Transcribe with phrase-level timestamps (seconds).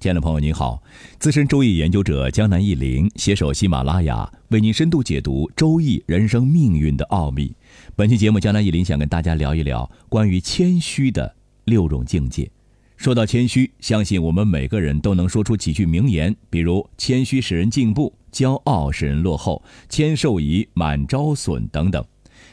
[0.00, 0.82] 亲爱的朋友您好，
[1.18, 7.54] 资深周易研究者江南忆林携手喜马拉雅，为您深度解读周易人生命运的奥秘。
[7.94, 11.36] 本期节目，江南忆林想跟大家聊一聊关于谦虚的
[11.66, 12.50] 六种境界。
[12.96, 22.02] 说到谦虚，相信我们每个人都能说出几句名言，比如“谦虚使人进步，骄傲使人落后，谦受益，满招损”等等。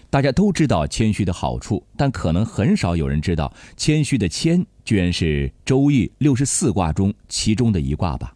[0.09, 8.33] 大家都知道谦虚的好处，但可能很少有人知道谦虚的谦居然是周易六十四卦中其中的一卦吧。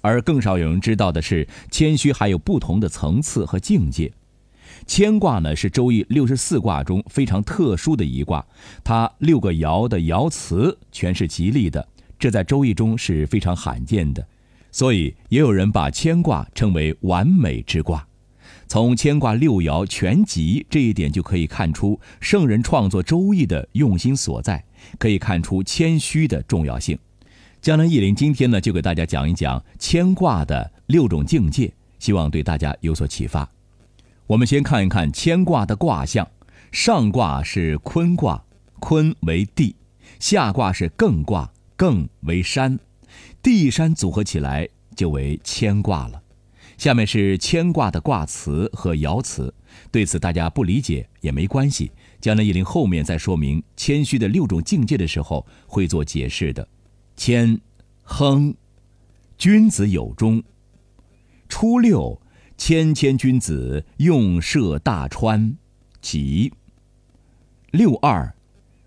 [0.00, 4.12] 而更少有人知道的是，谦虚还有不同的层次和境界。
[4.86, 8.46] 谦卦呢是周易六十四卦中非常特殊的一卦，
[8.84, 11.88] 它六个爻的爻辞全是吉利的，
[12.18, 14.24] 这在周易中是非常罕见的，
[14.70, 18.06] 所以也有人把谦卦称为完美之卦。
[18.66, 24.64] 从牵挂六爻全吉这一点就可以看出圣人创作《周易》的用心所在，
[24.98, 26.98] 可以看出谦虚的重要性。
[27.60, 33.48] 江南忆林今天呢，就给大家讲一讲牵挂的六种境界，希望对大家有所启发。
[34.26, 36.28] 我们先看一看牵挂的卦象，
[36.70, 38.44] 上卦是坤卦，
[38.78, 39.74] 坤为地；
[40.20, 42.78] 下卦是艮卦，艮为山，
[43.42, 46.22] 地山组合起来就为牵挂了。
[46.78, 49.52] 下面是牵卦的卦辞和爻辞，
[49.90, 51.90] 对此大家不理解也没关系。
[52.20, 56.66] 江南一林后面在说明谦虚的六种境界的时候会做解释的。
[57.16, 57.60] 谦，
[58.04, 58.54] 亨，
[59.36, 60.40] 君子有终。
[61.48, 62.20] 初六，
[62.56, 65.56] 谦谦君子，用涉大川，
[66.00, 66.52] 吉。
[67.72, 68.34] 六二，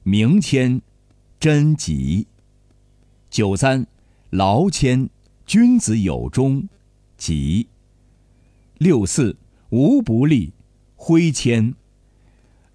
[0.04, 0.82] 明谦，
[1.42, 2.28] 贞吉。
[3.30, 3.86] 九三，
[4.30, 5.10] 劳谦，
[5.46, 6.70] 君子有终，
[7.18, 7.68] 吉。
[8.82, 9.38] 六四
[9.70, 10.54] 无不利，
[10.96, 11.76] 挥谦。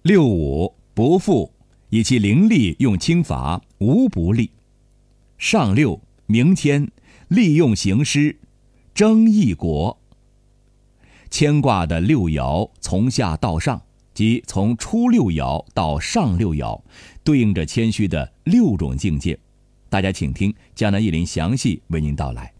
[0.03, 1.51] 六五不富，
[1.89, 4.49] 以其灵力用轻罚，无不利。
[5.37, 6.89] 上六明谦，
[7.27, 8.37] 利用行师，
[8.95, 9.97] 争一国。
[11.29, 13.81] 牵挂的六爻从下到上，
[14.13, 16.81] 即从初六爻到上六爻，
[17.21, 19.37] 对应着谦虚的六种境界。
[19.89, 22.56] 大家请听江南一林详细为您道来。